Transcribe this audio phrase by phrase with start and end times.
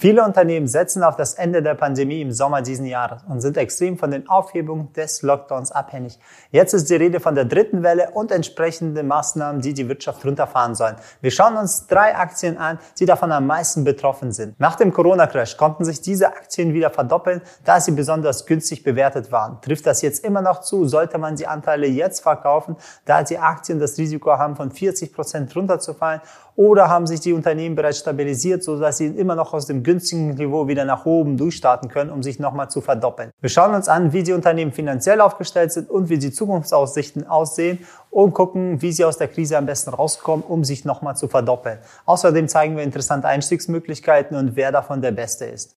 [0.00, 3.98] Viele Unternehmen setzen auf das Ende der Pandemie im Sommer diesen Jahres und sind extrem
[3.98, 6.20] von den Aufhebungen des Lockdowns abhängig.
[6.52, 10.76] Jetzt ist die Rede von der dritten Welle und entsprechenden Maßnahmen, die die Wirtschaft runterfahren
[10.76, 10.94] sollen.
[11.20, 14.60] Wir schauen uns drei Aktien an, die davon am meisten betroffen sind.
[14.60, 19.60] Nach dem Corona-Crash konnten sich diese Aktien wieder verdoppeln, da sie besonders günstig bewertet waren.
[19.62, 23.80] Trifft das jetzt immer noch zu, sollte man die Anteile jetzt verkaufen, da die Aktien
[23.80, 26.20] das Risiko haben, von 40 Prozent runterzufallen
[26.58, 30.68] oder haben sich die Unternehmen bereits stabilisiert, sodass sie immer noch aus dem günstigen Niveau
[30.68, 33.30] wieder nach oben durchstarten können, um sich nochmal zu verdoppeln.
[33.40, 37.78] Wir schauen uns an, wie die Unternehmen finanziell aufgestellt sind und wie die Zukunftsaussichten aussehen
[38.10, 41.78] und gucken, wie sie aus der Krise am besten rauskommen, um sich nochmal zu verdoppeln.
[42.04, 45.74] Außerdem zeigen wir interessante Einstiegsmöglichkeiten und wer davon der Beste ist.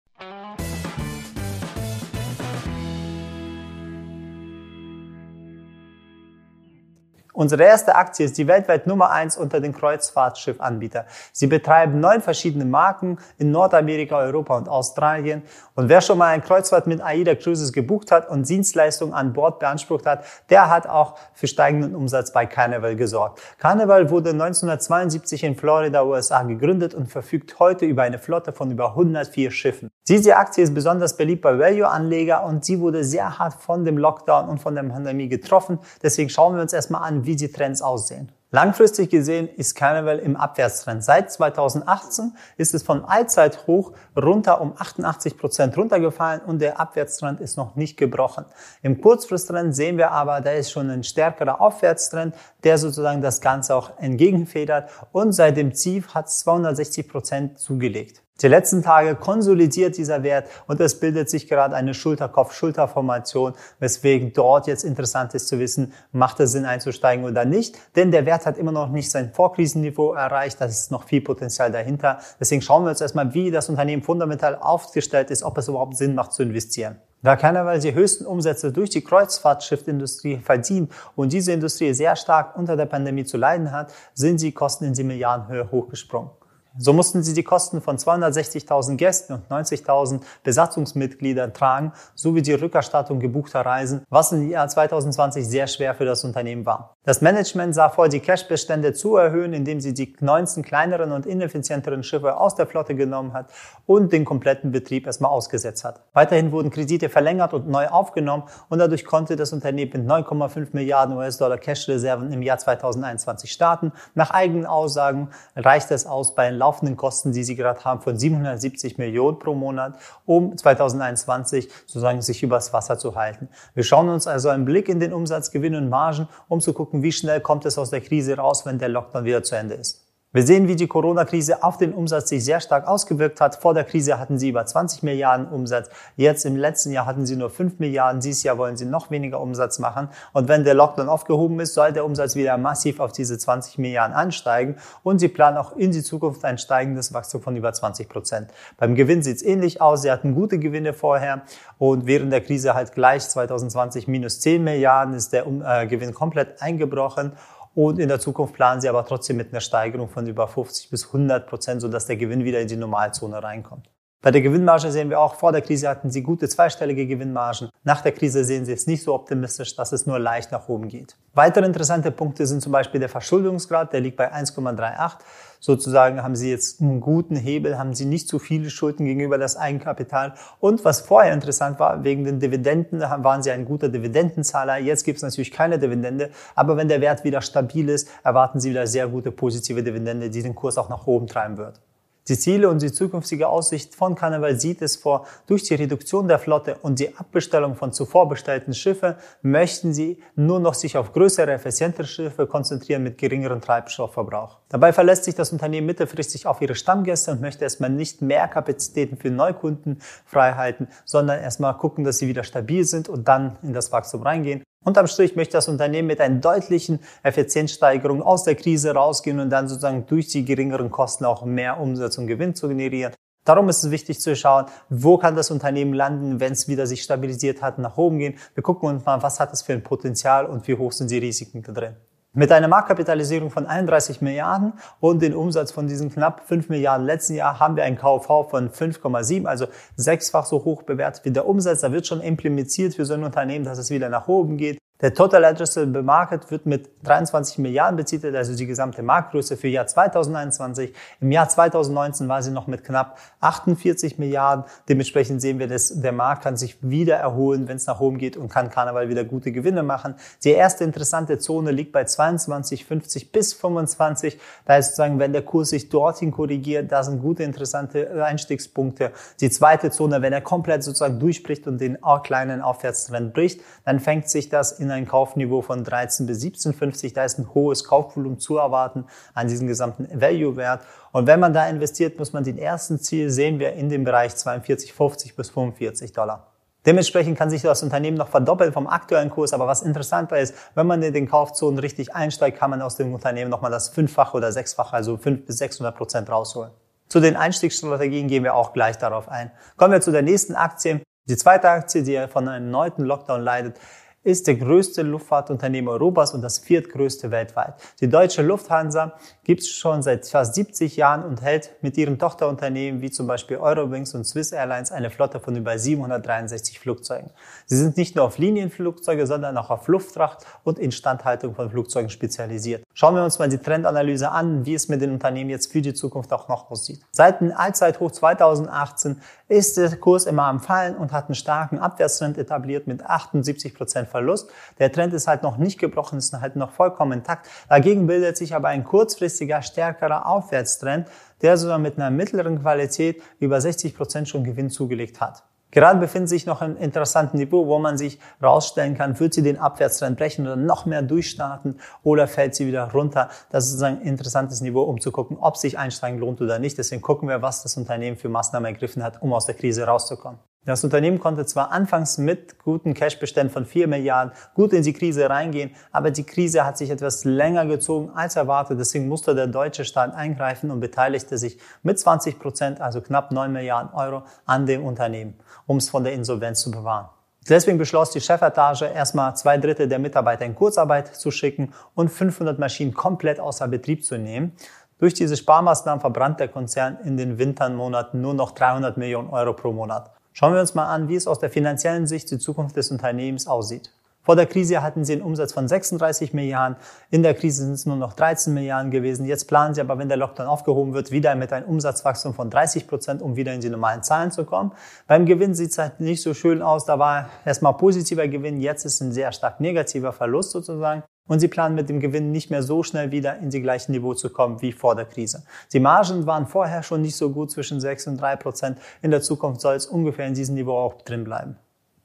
[7.34, 11.06] Unsere erste Aktie ist die weltweit Nummer eins unter den Kreuzfahrtschiffanbietern.
[11.32, 15.42] Sie betreiben neun verschiedene Marken in Nordamerika, Europa und Australien.
[15.74, 19.60] Und wer schon mal ein Kreuzfahrt mit AIDA Cruises gebucht hat und Dienstleistungen an Bord
[19.60, 23.40] beansprucht hat, der hat auch für steigenden Umsatz bei Carnival gesorgt.
[23.58, 28.90] Carnival wurde 1972 in Florida, USA gegründet und verfügt heute über eine Flotte von über
[28.90, 29.88] 104 Schiffen.
[30.08, 34.48] Diese Aktie ist besonders beliebt bei Value-Anleger und sie wurde sehr hart von dem Lockdown
[34.48, 35.78] und von der Pandemie getroffen.
[36.02, 38.32] Deswegen schauen wir uns erstmal an, wie die Trends aussehen.
[38.54, 41.02] Langfristig gesehen ist Carnival im Abwärtstrend.
[41.02, 47.56] Seit 2018 ist es von Allzeithoch runter um 88 Prozent runtergefallen und der Abwärtstrend ist
[47.56, 48.44] noch nicht gebrochen.
[48.82, 53.74] Im Kurzfristtrend sehen wir aber, da ist schon ein stärkerer Aufwärtstrend, der sozusagen das Ganze
[53.74, 58.22] auch entgegenfedert und seit dem Tief hat 260 Prozent zugelegt.
[58.42, 64.66] Die letzten Tage konsolidiert dieser Wert und es bildet sich gerade eine Schulterkopf-Schulterformation, weswegen dort
[64.66, 67.78] jetzt interessant ist zu wissen, macht es Sinn einzusteigen oder nicht.
[67.94, 71.70] Denn der Wert hat immer noch nicht sein Vorkrisenniveau erreicht, da ist noch viel Potenzial
[71.70, 72.18] dahinter.
[72.40, 76.16] Deswegen schauen wir uns erstmal, wie das Unternehmen fundamental aufgestellt ist, ob es überhaupt Sinn
[76.16, 76.96] macht zu investieren.
[77.22, 82.76] Da keiner die höchsten Umsätze durch die Kreuzfahrtschiffindustrie verdient und diese Industrie sehr stark unter
[82.76, 86.30] der Pandemie zu leiden hat, sind die Kosten in die Milliardenhöhe hochgesprungen.
[86.78, 93.20] So mussten sie die Kosten von 260.000 Gästen und 90.000 Besatzungsmitgliedern tragen, sowie die Rückerstattung
[93.20, 96.96] gebuchter Reisen, was im Jahr 2020 sehr schwer für das Unternehmen war.
[97.04, 102.04] Das Management sah vor, die Cashbestände zu erhöhen, indem sie die 19 kleineren und ineffizienteren
[102.04, 103.50] Schiffe aus der Flotte genommen hat
[103.86, 106.00] und den kompletten Betrieb erstmal ausgesetzt hat.
[106.14, 111.16] Weiterhin wurden Kredite verlängert und neu aufgenommen und dadurch konnte das Unternehmen mit 9,5 Milliarden
[111.16, 113.92] US-Dollar Cashreserven im Jahr 2021 starten.
[114.14, 118.96] Nach eigenen Aussagen reicht es aus bei laufenden Kosten, die sie gerade haben, von 770
[118.96, 123.48] Millionen pro Monat, um 2021 sozusagen sich übers Wasser zu halten.
[123.74, 127.02] Wir schauen uns also einen Blick in den Umsatz, Gewinn und Margen, um zu gucken,
[127.02, 130.01] wie schnell kommt es aus der Krise raus, wenn der Lockdown wieder zu Ende ist.
[130.34, 133.56] Wir sehen, wie die Corona-Krise auf den Umsatz sich sehr stark ausgewirkt hat.
[133.56, 135.90] Vor der Krise hatten sie über 20 Milliarden Umsatz.
[136.16, 138.22] Jetzt im letzten Jahr hatten sie nur 5 Milliarden.
[138.22, 140.08] Dieses Jahr wollen sie noch weniger Umsatz machen.
[140.32, 144.16] Und wenn der Lockdown aufgehoben ist, soll der Umsatz wieder massiv auf diese 20 Milliarden
[144.16, 144.76] ansteigen.
[145.02, 148.48] Und sie planen auch in die Zukunft ein steigendes Wachstum von über 20 Prozent.
[148.78, 150.00] Beim Gewinn sieht es ähnlich aus.
[150.00, 151.42] Sie hatten gute Gewinne vorher.
[151.76, 156.62] Und während der Krise halt gleich 2020 minus 10 Milliarden ist der äh, Gewinn komplett
[156.62, 157.32] eingebrochen.
[157.74, 161.06] Und in der Zukunft planen sie aber trotzdem mit einer Steigerung von über 50 bis
[161.06, 163.88] 100 Prozent, sodass der Gewinn wieder in die Normalzone reinkommt.
[164.22, 167.70] Bei der Gewinnmarge sehen wir auch, vor der Krise hatten sie gute zweistellige Gewinnmargen.
[167.82, 170.86] Nach der Krise sehen sie es nicht so optimistisch, dass es nur leicht nach oben
[170.86, 171.16] geht.
[171.34, 175.16] Weitere interessante Punkte sind zum Beispiel der Verschuldungsgrad, der liegt bei 1,38.
[175.64, 179.56] Sozusagen haben sie jetzt einen guten Hebel, haben sie nicht zu viele Schulden gegenüber das
[179.56, 180.34] Eigenkapital.
[180.58, 184.78] Und was vorher interessant war, wegen den Dividenden waren sie ein guter Dividendenzahler.
[184.78, 188.70] Jetzt gibt es natürlich keine Dividende, aber wenn der Wert wieder stabil ist, erwarten sie
[188.70, 191.80] wieder sehr gute positive Dividende, die den Kurs auch nach oben treiben wird.
[192.28, 196.38] Die Ziele und die zukünftige Aussicht von Carnival sieht es vor, durch die Reduktion der
[196.38, 201.50] Flotte und die Abbestellung von zuvor bestellten Schiffen möchten sie nur noch sich auf größere,
[201.50, 204.58] effizientere Schiffe konzentrieren mit geringerem Treibstoffverbrauch.
[204.68, 209.16] Dabei verlässt sich das Unternehmen mittelfristig auf ihre Stammgäste und möchte erstmal nicht mehr Kapazitäten
[209.16, 213.90] für Neukunden freihalten, sondern erstmal gucken, dass sie wieder stabil sind und dann in das
[213.90, 214.62] Wachstum reingehen.
[214.84, 219.68] Unterm Strich möchte das Unternehmen mit einer deutlichen Effizienzsteigerung aus der Krise rausgehen und dann
[219.68, 223.12] sozusagen durch die geringeren Kosten auch mehr Umsatz und Gewinn zu generieren.
[223.44, 227.02] Darum ist es wichtig zu schauen, wo kann das Unternehmen landen, wenn es wieder sich
[227.02, 228.38] stabilisiert hat, nach oben gehen.
[228.54, 231.18] Wir gucken uns mal, was hat es für ein Potenzial und wie hoch sind die
[231.18, 231.96] Risiken da drin.
[232.34, 237.34] Mit einer Marktkapitalisierung von 31 Milliarden und den Umsatz von diesen knapp 5 Milliarden letzten
[237.34, 241.82] Jahr haben wir ein KV von 5,7, also sechsfach so hoch bewertet wie der Umsatz.
[241.82, 244.78] Da wird schon implementiert für so ein Unternehmen, dass es wieder nach oben geht.
[245.02, 249.88] Der Total Addressable Market wird mit 23 Milliarden betitelt, also die gesamte Marktgröße für Jahr
[249.88, 250.94] 2021.
[251.20, 254.64] Im Jahr 2019 war sie noch mit knapp 48 Milliarden.
[254.88, 258.36] Dementsprechend sehen wir, dass der Markt kann sich wieder erholen, wenn es nach oben geht
[258.36, 260.14] und kann Karneval wieder gute Gewinne machen.
[260.44, 264.38] Die erste interessante Zone liegt bei 22, 50 bis 25.
[264.66, 269.10] Da ist sozusagen, wenn der Kurs sich dorthin korrigiert, da sind gute, interessante Einstiegspunkte.
[269.40, 274.30] Die zweite Zone, wenn er komplett sozusagen durchbricht und den kleinen Aufwärtstrend bricht, dann fängt
[274.30, 277.14] sich das in ein Kaufniveau von 13 bis 17,50.
[277.14, 280.82] Da ist ein hohes Kaufvolumen zu erwarten an diesem gesamten Value-Wert.
[281.10, 284.32] Und wenn man da investiert, muss man den ersten Ziel sehen wir in dem Bereich
[284.32, 286.46] 42,50 bis 45 Dollar.
[286.84, 289.52] Dementsprechend kann sich das Unternehmen noch verdoppeln vom aktuellen Kurs.
[289.52, 293.14] Aber was interessanter ist, wenn man in den Kaufzonen richtig einsteigt, kann man aus dem
[293.14, 296.72] Unternehmen nochmal das fünffache oder sechsfache, also fünf bis 600 Prozent rausholen.
[297.08, 299.50] Zu den Einstiegsstrategien gehen wir auch gleich darauf ein.
[299.76, 301.02] Kommen wir zu der nächsten Aktie.
[301.28, 303.78] Die zweite Aktie, die von einem erneuten Lockdown leidet,
[304.24, 307.74] ist der größte Luftfahrtunternehmen Europas und das viertgrößte weltweit.
[308.00, 309.14] Die deutsche Lufthansa
[309.44, 313.56] gibt es schon seit fast 70 Jahren und hält mit ihren Tochterunternehmen wie zum Beispiel
[313.56, 317.30] Eurowings und Swiss Airlines eine Flotte von über 763 Flugzeugen.
[317.66, 322.84] Sie sind nicht nur auf Linienflugzeuge, sondern auch auf Luftfracht und Instandhaltung von Flugzeugen spezialisiert.
[322.94, 325.94] Schauen wir uns mal die Trendanalyse an, wie es mit den Unternehmen jetzt für die
[325.94, 327.00] Zukunft auch noch aussieht.
[327.10, 329.18] Seit dem Allzeithoch 2018
[329.48, 334.08] ist der Kurs immer am Fallen und hat einen starken Abwärtstrend etabliert mit 78 Prozent
[334.08, 334.50] Verlust.
[334.78, 337.48] Der Trend ist halt noch nicht gebrochen, ist halt noch vollkommen intakt.
[337.70, 341.08] Dagegen bildet sich aber ein kurzfristiger, stärkerer Aufwärtstrend,
[341.40, 345.44] der sogar mit einer mittleren Qualität über 60 Prozent schon Gewinn zugelegt hat.
[345.72, 349.58] Gerade befindet sich noch ein interessanten Niveau, wo man sich rausstellen kann, wird sie den
[349.58, 353.30] Abwärtstrend brechen oder noch mehr durchstarten oder fällt sie wieder runter.
[353.50, 356.76] Das ist ein interessantes Niveau, um zu gucken, ob sich Einsteigen lohnt oder nicht.
[356.76, 360.38] Deswegen gucken wir, was das Unternehmen für Maßnahmen ergriffen hat, um aus der Krise rauszukommen.
[360.64, 365.28] Das Unternehmen konnte zwar anfangs mit guten Cashbeständen von 4 Milliarden gut in die Krise
[365.28, 368.78] reingehen, aber die Krise hat sich etwas länger gezogen als erwartet.
[368.78, 373.50] Deswegen musste der deutsche Staat eingreifen und beteiligte sich mit 20 Prozent, also knapp 9
[373.50, 375.34] Milliarden Euro, an dem Unternehmen,
[375.66, 377.08] um es von der Insolvenz zu bewahren.
[377.48, 382.60] Deswegen beschloss die Chefetage erstmal zwei Drittel der Mitarbeiter in Kurzarbeit zu schicken und 500
[382.60, 384.52] Maschinen komplett außer Betrieb zu nehmen.
[385.00, 389.72] Durch diese Sparmaßnahmen verbrannt der Konzern in den Wintermonaten nur noch 300 Millionen Euro pro
[389.72, 390.12] Monat.
[390.32, 393.46] Schauen wir uns mal an, wie es aus der finanziellen Sicht die Zukunft des Unternehmens
[393.46, 393.90] aussieht.
[394.24, 396.76] Vor der Krise hatten sie einen Umsatz von 36 Milliarden.
[397.10, 399.26] In der Krise sind es nur noch 13 Milliarden gewesen.
[399.26, 402.86] Jetzt planen sie aber, wenn der Lockdown aufgehoben wird, wieder mit einem Umsatzwachstum von 30
[402.86, 404.70] Prozent, um wieder in die normalen Zahlen zu kommen.
[405.08, 406.84] Beim Gewinn sieht es halt nicht so schön aus.
[406.84, 408.60] Da war erstmal positiver Gewinn.
[408.60, 411.02] Jetzt ist ein sehr stark negativer Verlust sozusagen.
[411.28, 414.14] Und sie planen mit dem Gewinn nicht mehr so schnell wieder in die gleichen Niveau
[414.14, 415.44] zu kommen wie vor der Krise.
[415.72, 418.78] Die Margen waren vorher schon nicht so gut zwischen 6 und 3 Prozent.
[419.02, 421.56] In der Zukunft soll es ungefähr in diesem Niveau auch drin bleiben.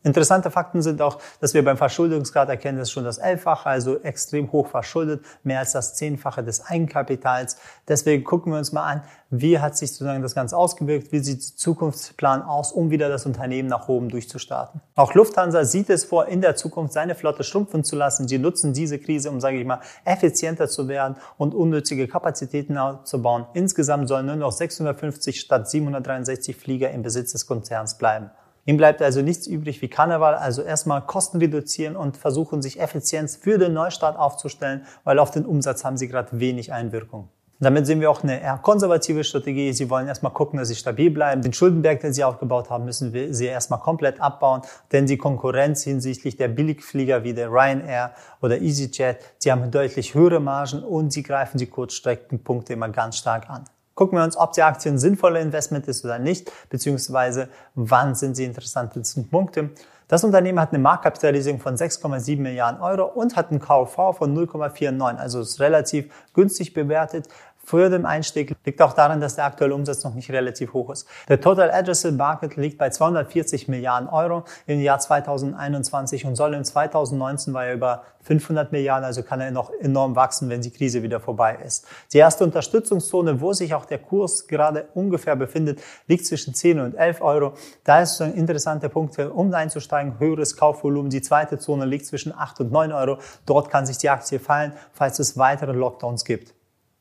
[0.03, 3.99] Interessante Fakten sind auch, dass wir beim Verschuldungsgrad erkennen, das ist schon das Elffache, also
[3.99, 7.57] extrem hoch verschuldet, mehr als das Zehnfache des Eigenkapitals.
[7.87, 9.01] Deswegen gucken wir uns mal an,
[9.31, 13.25] wie hat sich sozusagen das Ganze ausgewirkt, wie sieht der Zukunftsplan aus, um wieder das
[13.25, 14.81] Unternehmen nach oben durchzustarten.
[14.95, 18.27] Auch Lufthansa sieht es vor, in der Zukunft seine Flotte schrumpfen zu lassen.
[18.27, 23.47] Sie nutzen diese Krise, um, sage ich mal, effizienter zu werden und unnötige Kapazitäten aufzubauen.
[23.53, 28.29] Insgesamt sollen nur noch 650 statt 763 Flieger im Besitz des Konzerns bleiben.
[28.67, 33.31] Ihm bleibt also nichts übrig wie Karneval, also erstmal Kosten reduzieren und versuchen, sich effizient
[33.31, 37.29] für den Neustart aufzustellen, weil auf den Umsatz haben sie gerade wenig Einwirkung.
[37.61, 39.71] Damit sehen wir auch eine eher konservative Strategie.
[39.71, 41.41] Sie wollen erstmal gucken, dass sie stabil bleiben.
[41.41, 45.83] Den Schuldenberg, den sie aufgebaut haben, müssen wir sie erstmal komplett abbauen, denn die Konkurrenz
[45.83, 51.23] hinsichtlich der Billigflieger wie der Ryanair oder EasyJet, sie haben deutlich höhere Margen und sie
[51.23, 53.63] greifen die Kurzstreckenpunkte immer ganz stark an
[53.97, 58.37] gucken wir uns, ob die Aktie ein sinnvoller Investment ist oder nicht, beziehungsweise wann sind
[58.37, 59.71] sie interessantesten Punkte.
[60.07, 65.17] Das Unternehmen hat eine Marktkapitalisierung von 6,7 Milliarden Euro und hat einen KV von 0,49,
[65.17, 67.27] also ist relativ günstig bewertet
[67.67, 71.05] für den Einstieg liegt auch daran, dass der aktuelle Umsatz noch nicht relativ hoch ist.
[71.27, 76.63] Der Total Addressable Market liegt bei 240 Milliarden Euro im Jahr 2021 und soll in
[76.63, 81.03] 2019 war er über 500 Milliarden, also kann er noch enorm wachsen, wenn die Krise
[81.03, 81.85] wieder vorbei ist.
[82.13, 86.95] Die erste Unterstützungszone, wo sich auch der Kurs gerade ungefähr befindet, liegt zwischen 10 und
[86.95, 87.53] 11 Euro.
[87.83, 91.09] Da ist ein interessanter Punkt, um einzusteigen, höheres Kaufvolumen.
[91.09, 93.17] Die zweite Zone liegt zwischen 8 und 9 Euro.
[93.45, 96.56] Dort kann sich die Aktie fallen, falls es weitere Lockdowns gibt.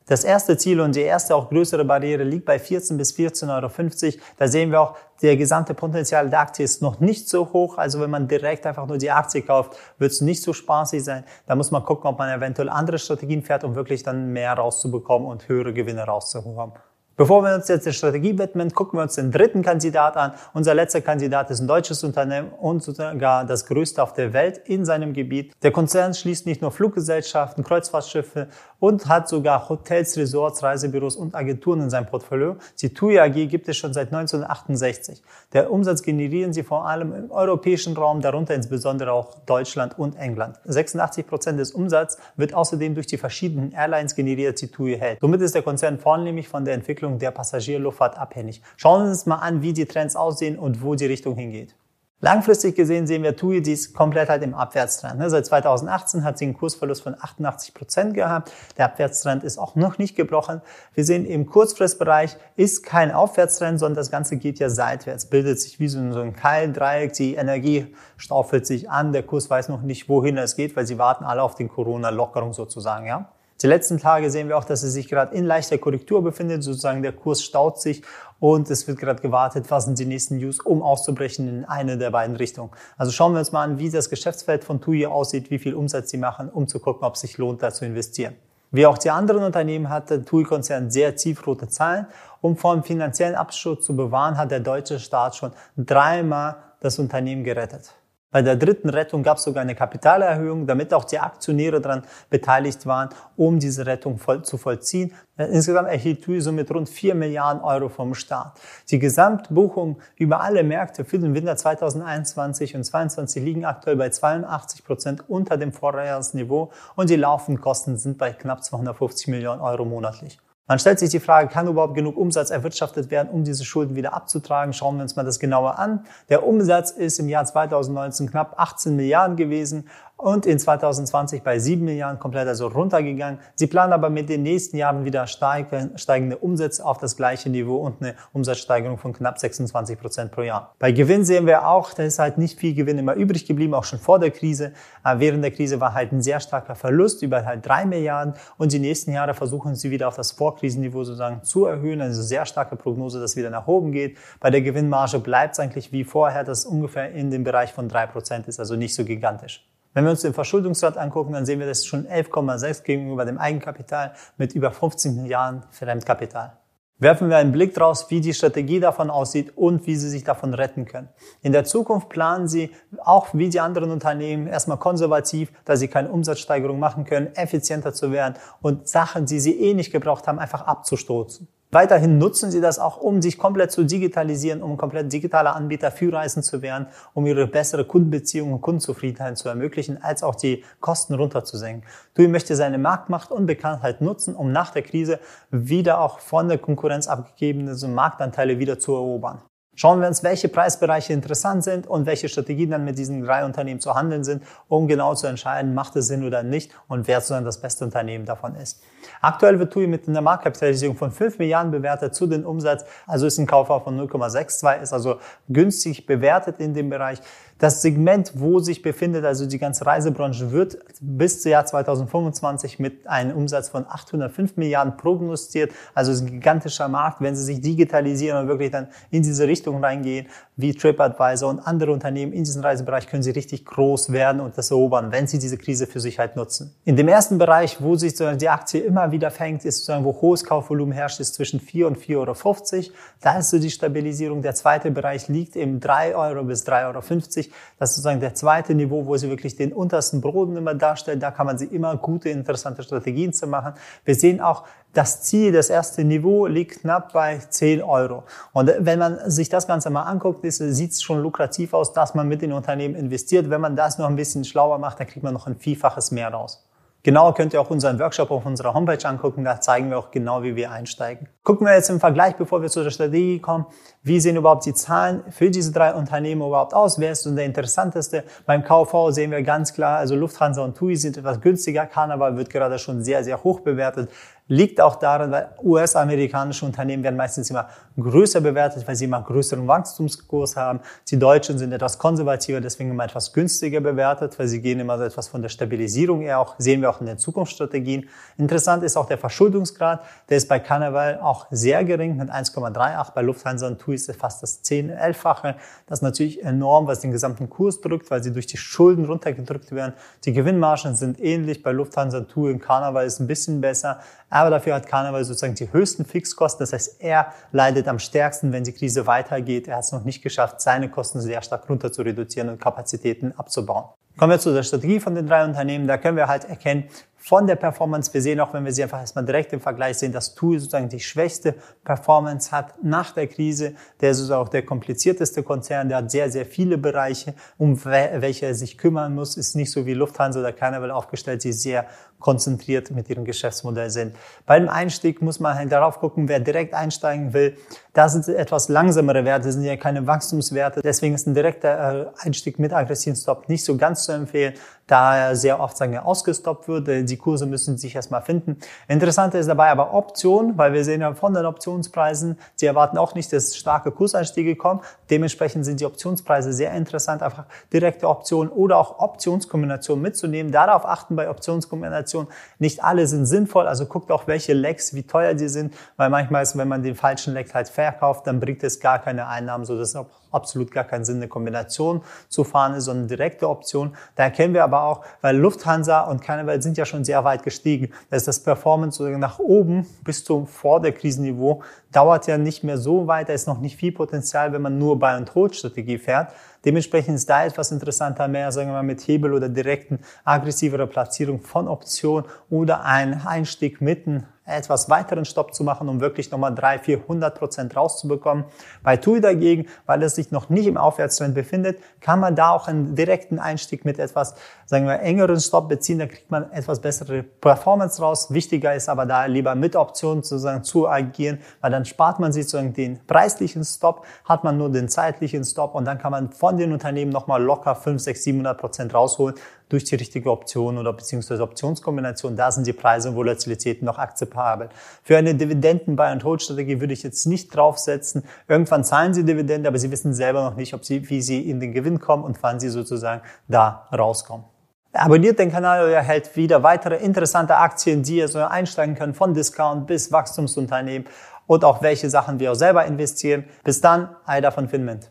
[0.07, 4.17] Das erste Ziel und die erste auch größere Barriere liegt bei 14 bis 14,50 Euro.
[4.37, 7.77] Da sehen wir auch, der gesamte Potenzial der Aktie ist noch nicht so hoch.
[7.77, 11.25] Also wenn man direkt einfach nur die Aktie kauft, wird es nicht so spaßig sein.
[11.45, 15.27] Da muss man gucken, ob man eventuell andere Strategien fährt, um wirklich dann mehr rauszubekommen
[15.27, 16.73] und höhere Gewinne rauszubekommen.
[17.17, 20.33] Bevor wir uns jetzt der Strategie widmen, gucken wir uns den dritten Kandidat an.
[20.53, 24.85] Unser letzter Kandidat ist ein deutsches Unternehmen und sogar das größte auf der Welt in
[24.85, 25.51] seinem Gebiet.
[25.63, 28.49] Der Konzern schließt nicht nur Fluggesellschaften, Kreuzfahrtschiffe
[28.79, 32.57] und hat sogar Hotels, Resorts, Reisebüros und Agenturen in seinem Portfolio.
[32.81, 35.21] Die TUI AG gibt es schon seit 1968.
[35.53, 40.59] Der Umsatz generieren sie vor allem im europäischen Raum, darunter insbesondere auch Deutschland und England.
[40.65, 45.19] 86 Prozent des Umsatzes wird außerdem durch die verschiedenen Airlines generiert, die TUI hält.
[45.21, 48.61] Somit ist der Konzern vornehmlich von der Entwicklung Entwicklung der Passagierluftfahrt abhängig.
[48.75, 51.75] Schauen wir uns mal an, wie die Trends aussehen und wo die Richtung hingeht.
[52.19, 55.19] Langfristig gesehen sehen wir TUI dies komplett halt im Abwärtstrend.
[55.19, 55.29] Ne?
[55.29, 58.51] Seit 2018 hat sie einen Kursverlust von 88 Prozent gehabt.
[58.75, 60.63] Der Abwärtstrend ist auch noch nicht gebrochen.
[60.95, 65.79] Wir sehen im Kurzfristbereich ist kein Aufwärtstrend, sondern das Ganze geht ja seitwärts, bildet sich
[65.79, 67.13] wie so ein Keildreieck.
[67.13, 69.13] Die Energie staufelt sich an.
[69.13, 72.51] Der Kurs weiß noch nicht, wohin es geht, weil sie warten alle auf den Corona-Lockerung
[72.51, 73.05] sozusagen.
[73.05, 73.31] Ja?
[73.61, 77.01] Die letzten Tage sehen wir auch, dass es sich gerade in leichter Korrektur befindet, sozusagen
[77.01, 78.03] der Kurs staut sich
[78.39, 82.11] und es wird gerade gewartet, was sind die nächsten News, um auszubrechen in eine der
[82.11, 82.69] beiden Richtungen.
[82.97, 86.11] Also schauen wir uns mal an, wie das Geschäftsfeld von TUI aussieht, wie viel Umsatz
[86.11, 88.35] sie machen, um zu gucken, ob es sich lohnt, da zu investieren.
[88.69, 92.07] Wie auch die anderen Unternehmen hat der TUI-Konzern sehr tiefrote Zahlen.
[92.41, 97.43] Um vor dem finanziellen Abschluss zu bewahren, hat der deutsche Staat schon dreimal das Unternehmen
[97.43, 97.93] gerettet.
[98.29, 102.85] Bei der dritten Rettung gab es sogar eine Kapitalerhöhung, damit auch die Aktionäre daran beteiligt
[102.85, 105.13] waren, um diese Rettung voll zu vollziehen.
[105.37, 108.59] Insgesamt erhielt TUI somit rund 4 Milliarden Euro vom Staat.
[108.89, 114.83] Die Gesamtbuchung über alle Märkte für den Winter 2021 und 2022 liegen aktuell bei 82
[114.83, 120.37] Prozent unter dem Vorjahresniveau und die laufenden Kosten sind bei knapp 250 Millionen Euro monatlich.
[120.69, 124.13] Man stellt sich die Frage, kann überhaupt genug Umsatz erwirtschaftet werden, um diese Schulden wieder
[124.13, 124.73] abzutragen?
[124.73, 126.05] Schauen wir uns mal das genauer an.
[126.27, 131.85] Der Umsatz ist im Jahr 2019 knapp 18 Milliarden gewesen und in 2020 bei 7
[131.85, 133.39] Milliarden komplett also runtergegangen.
[133.53, 138.01] Sie planen aber mit den nächsten Jahren wieder steigende Umsätze auf das gleiche Niveau und
[138.01, 140.73] eine Umsatzsteigerung von knapp 26 Prozent pro Jahr.
[140.79, 143.83] Bei Gewinn sehen wir auch, da ist halt nicht viel Gewinn immer übrig geblieben, auch
[143.83, 144.73] schon vor der Krise.
[145.05, 148.71] Äh, während der Krise war halt ein sehr starker Verlust über halt 3 Milliarden und
[148.71, 152.01] die nächsten Jahre versuchen sie wieder auf das Vorkrisenniveau sozusagen zu erhöhen.
[152.01, 154.17] Also sehr starke Prognose, dass wieder nach oben geht.
[154.39, 158.07] Bei der Gewinnmarge bleibt es eigentlich wie vorher, dass ungefähr in dem Bereich von 3
[158.07, 159.63] Prozent ist, also nicht so gigantisch.
[159.97, 164.13] Wenn wir uns den Verschuldungsgrad angucken, dann sehen wir das schon 11,6 gegenüber dem Eigenkapital
[164.37, 166.55] mit über 15 Milliarden Fremdkapital.
[166.99, 170.53] Werfen wir einen Blick draus, wie die Strategie davon aussieht und wie Sie sich davon
[170.53, 171.09] retten können.
[171.41, 172.69] In der Zukunft planen Sie,
[173.03, 178.11] auch wie die anderen Unternehmen, erstmal konservativ, da Sie keine Umsatzsteigerung machen können, effizienter zu
[178.11, 181.47] werden und Sachen, die Sie eh nicht gebraucht haben, einfach abzustoßen.
[181.71, 186.13] Weiterhin nutzen sie das auch, um sich komplett zu digitalisieren, um komplett digitaler Anbieter für
[186.13, 191.15] Reisen zu werden, um ihre bessere Kundenbeziehung und Kundenzufriedenheit zu ermöglichen, als auch die Kosten
[191.15, 191.83] runterzusenken.
[192.15, 195.19] TUI möchte seine Marktmacht und Bekanntheit nutzen, um nach der Krise
[195.51, 199.41] wieder auch von der Konkurrenz abgegebene Marktanteile wieder zu erobern.
[199.79, 203.79] Schauen wir uns, welche Preisbereiche interessant sind und welche Strategien dann mit diesen drei Unternehmen
[203.79, 207.45] zu handeln sind, um genau zu entscheiden, macht es Sinn oder nicht und wer sozusagen
[207.45, 208.81] das beste Unternehmen davon ist.
[209.21, 213.37] Aktuell wird TUI mit einer Marktkapitalisierung von 5 Milliarden bewertet zu den Umsatz, also ist
[213.37, 217.19] ein Kaufhaus von 0,62, ist also günstig bewertet in dem Bereich.
[217.59, 223.07] Das Segment, wo sich befindet, also die ganze Reisebranche, wird bis zum Jahr 2025 mit
[223.07, 225.71] einem Umsatz von 805 Milliarden prognostiziert.
[225.95, 227.19] Also ist ein gigantischer Markt.
[227.19, 231.91] Wenn Sie sich digitalisieren und wirklich dann in diese Richtung reingehen, wie TripAdvisor und andere
[231.91, 235.57] Unternehmen in diesem Reisebereich, können Sie richtig groß werden und das erobern, wenn Sie diese
[235.57, 236.75] Krise für sich halt nutzen.
[236.85, 240.43] In dem ersten Bereich, wo sich die Aktie immer wieder fängt, ist sozusagen, wo hohes
[240.43, 242.91] Kaufvolumen herrscht, ist zwischen 4 und 4,50 Euro.
[243.21, 244.43] Da ist so die Stabilisierung.
[244.43, 247.46] Der zweite Bereich liegt im 3 Euro bis 3,50 Euro.
[247.79, 251.21] Das ist sozusagen der zweite Niveau, wo sie wirklich den untersten Boden immer darstellt.
[251.21, 253.73] Da kann man sie immer gute, interessante Strategien zu machen.
[254.05, 258.23] Wir sehen auch, das Ziel, das erste Niveau liegt knapp bei 10 Euro.
[258.53, 262.27] Und wenn man sich das Ganze mal anguckt, sieht es schon lukrativ aus, dass man
[262.27, 263.49] mit den Unternehmen investiert.
[263.49, 266.29] Wenn man das noch ein bisschen schlauer macht, dann kriegt man noch ein Vielfaches mehr
[266.29, 266.66] raus.
[267.03, 269.43] Genauer könnt ihr auch unseren Workshop auf unserer Homepage angucken.
[269.43, 271.29] Da zeigen wir auch genau, wie wir einsteigen.
[271.43, 273.65] Gucken wir jetzt im Vergleich, bevor wir zu der Strategie kommen,
[274.03, 276.99] wie sehen überhaupt die Zahlen für diese drei Unternehmen überhaupt aus?
[276.99, 278.25] Wer ist so der interessanteste?
[278.45, 281.85] Beim KV sehen wir ganz klar, also Lufthansa und TUI sind etwas günstiger.
[281.85, 284.09] Carnival wird gerade schon sehr, sehr hoch bewertet.
[284.49, 287.67] Liegt auch daran, weil US-amerikanische Unternehmen werden meistens immer
[287.99, 290.79] größer bewertet, weil sie immer größeren Wachstumskurs haben.
[291.09, 295.03] Die Deutschen sind etwas konservativer, deswegen immer etwas günstiger bewertet, weil sie gehen immer so
[295.03, 298.07] etwas von der Stabilisierung eher auch, sehen wir auch in den Zukunftsstrategien.
[298.37, 300.01] Interessant ist auch der Verschuldungsgrad.
[300.29, 303.13] Der ist bei Carnival auch sehr gering mit 1,38.
[303.13, 305.55] Bei Lufthansa und TUI ist es fast das 10-, 11-fache.
[305.87, 309.73] Das ist natürlich enorm, was den gesamten Kurs drückt, weil sie durch die Schulden runtergedrückt
[309.73, 309.93] werden.
[310.23, 311.63] Die Gewinnmargen sind ähnlich.
[311.63, 313.99] Bei Lufthansa, TUI und Carnival ist ein bisschen besser
[314.37, 316.59] Aber dafür hat Carnival sozusagen die höchsten Fixkosten.
[316.59, 319.67] Das heißt, er leidet am stärksten, wenn die Krise weitergeht.
[319.67, 323.33] Er hat es noch nicht geschafft, seine Kosten sehr stark runter zu reduzieren und Kapazitäten
[323.35, 323.85] abzubauen.
[324.15, 325.87] Kommen wir zu der Strategie von den drei Unternehmen.
[325.87, 326.85] Da können wir halt erkennen,
[327.27, 328.13] von der Performance.
[328.13, 330.87] Wir sehen auch, wenn wir sie einfach erstmal direkt im Vergleich sehen, dass TUI sozusagen
[330.87, 333.73] die schwächste Performance hat nach der Krise.
[333.99, 335.89] Der ist sozusagen auch der komplizierteste Konzern.
[335.89, 339.35] Der hat sehr, sehr viele Bereiche, um welche er sich kümmern muss.
[339.35, 341.85] Ist nicht so wie Lufthansa oder Carnival aufgestellt, die sehr
[342.19, 344.15] konzentriert mit ihrem Geschäftsmodell sind.
[344.45, 347.57] Beim Einstieg muss man halt darauf gucken, wer direkt einsteigen will.
[347.93, 350.81] Da sind etwas langsamere Werte, sind ja keine Wachstumswerte.
[350.81, 354.53] Deswegen ist ein direkter äh, Einstieg mit aggressiven Stop nicht so ganz zu empfehlen,
[354.87, 357.09] da er sehr oft sagen wir, ausgestoppt wird.
[357.09, 358.57] Die Kurse müssen sich erstmal finden.
[358.87, 363.15] Interessant ist dabei aber Option, weil wir sehen ja von den Optionspreisen, sie erwarten auch
[363.15, 364.81] nicht, dass starke Kurseinstiege kommen.
[365.09, 370.51] Dementsprechend sind die Optionspreise sehr interessant, einfach direkte Optionen oder auch Optionskombinationen mitzunehmen.
[370.51, 372.27] Darauf achten bei Optionskombinationen Kombination.
[372.59, 376.43] Nicht alle sind sinnvoll, also guckt auch, welche Lecks, wie teuer die sind, weil manchmal
[376.43, 379.77] ist, wenn man den falschen Leck halt verkauft, dann bringt es gar keine Einnahmen, so
[379.77, 383.95] dass auch absolut gar keinen Sinn, eine Kombination zu fahren ist, sondern direkte Option.
[384.15, 387.91] Da erkennen wir aber auch, weil Lufthansa und Carnival sind ja schon sehr weit gestiegen,
[388.09, 393.07] dass das Performance nach oben bis zum vor der Krisenniveau dauert ja nicht mehr so
[393.07, 396.33] weit, da ist noch nicht viel Potenzial, wenn man nur Buy and Hold Strategie fährt.
[396.65, 401.41] Dementsprechend ist da etwas interessanter, mehr, sagen wir mal, mit Hebel oder direkten aggressiverer Platzierung
[401.41, 406.85] von Option oder ein Einstieg mitten etwas weiteren Stopp zu machen, um wirklich nochmal 300,
[406.85, 408.45] 400 Prozent rauszubekommen.
[408.81, 412.67] Bei TUI dagegen, weil es sich noch nicht im Aufwärtstrend befindet, kann man da auch
[412.67, 415.99] einen direkten Einstieg mit etwas, sagen wir, engeren Stopp beziehen.
[415.99, 418.33] Da kriegt man etwas bessere Performance raus.
[418.33, 422.45] Wichtiger ist aber da lieber mit Optionen sozusagen zu agieren, weil dann spart man sich
[422.45, 426.57] sozusagen den preislichen Stop, hat man nur den zeitlichen Stop und dann kann man von
[426.57, 429.35] den Unternehmen nochmal locker 5, 6, 700 Prozent rausholen
[429.69, 432.35] durch die richtige Option oder beziehungsweise Optionskombination.
[432.35, 434.69] Da sind die Preise und Volatilitäten noch akzeptabel.
[435.03, 438.23] Für eine Dividenden-Buy- and Hold-Strategie würde ich jetzt nicht draufsetzen.
[438.47, 441.59] Irgendwann zahlen sie Dividende, aber sie wissen selber noch nicht, ob sie, wie sie in
[441.59, 444.45] den Gewinn kommen und wann sie sozusagen da rauskommen.
[444.93, 449.33] Abonniert den Kanal und erhält wieder weitere interessante Aktien, die ihr so einsteigen könnt, von
[449.33, 451.07] Discount bis Wachstumsunternehmen
[451.47, 453.45] und auch welche Sachen wir auch selber investieren.
[453.63, 455.09] Bis dann, Aida von Finment.